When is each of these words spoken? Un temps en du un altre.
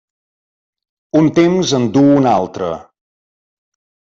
Un 1.19 1.29
temps 1.39 1.75
en 1.81 1.85
du 1.99 2.03
un 2.15 2.31
altre. 2.33 2.71